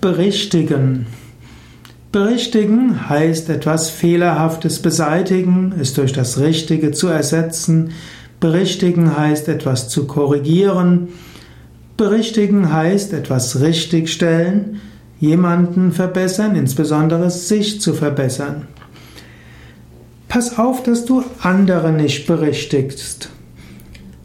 [0.00, 1.04] Berichtigen.
[2.10, 7.90] Berichtigen heißt etwas Fehlerhaftes beseitigen, es durch das Richtige zu ersetzen.
[8.40, 11.08] Berichtigen heißt etwas zu korrigieren.
[11.98, 14.80] Berichtigen heißt etwas richtigstellen,
[15.18, 18.68] jemanden verbessern, insbesondere sich zu verbessern.
[20.28, 23.28] Pass auf, dass du andere nicht berichtigst.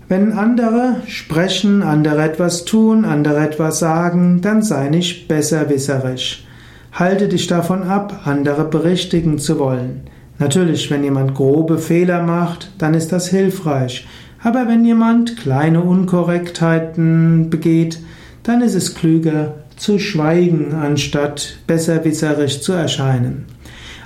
[0.07, 6.45] Wenn andere sprechen, andere etwas tun, andere etwas sagen, dann sei nicht besserwisserisch.
[6.91, 10.01] Halte dich davon ab, andere berichtigen zu wollen.
[10.37, 14.05] Natürlich, wenn jemand grobe Fehler macht, dann ist das hilfreich.
[14.43, 17.99] Aber wenn jemand kleine Unkorrektheiten begeht,
[18.43, 23.46] dann ist es klüger zu schweigen, anstatt besserwisserisch zu erscheinen.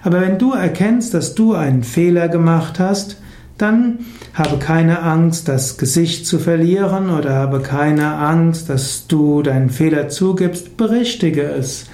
[0.02, 3.18] Aber wenn du erkennst, dass du einen Fehler gemacht hast,
[3.62, 4.00] dann
[4.34, 10.10] habe keine Angst, das Gesicht zu verlieren oder habe keine Angst, dass du deinen Fehler
[10.10, 11.86] zugibst, berichtige es.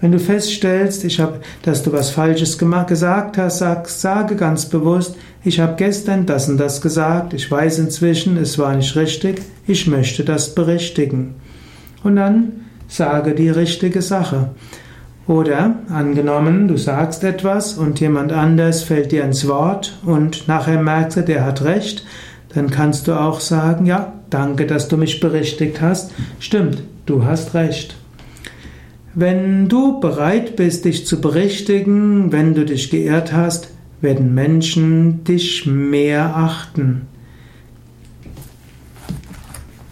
[0.00, 4.66] Wenn du feststellst, ich habe, dass du was Falsches gemacht, gesagt hast, sag, sage ganz
[4.66, 9.40] bewusst, ich habe gestern das und das gesagt, ich weiß inzwischen, es war nicht richtig,
[9.66, 11.36] ich möchte das berichtigen.
[12.02, 14.50] Und dann sage die richtige Sache.
[15.26, 21.18] Oder angenommen, du sagst etwas und jemand anders fällt dir ins Wort und nachher merkst
[21.18, 22.04] du, der hat recht,
[22.54, 26.12] dann kannst du auch sagen, ja, danke, dass du mich berichtigt hast.
[26.38, 27.96] Stimmt, du hast recht.
[29.14, 35.66] Wenn du bereit bist, dich zu berichtigen, wenn du dich geehrt hast, werden Menschen dich
[35.66, 37.08] mehr achten.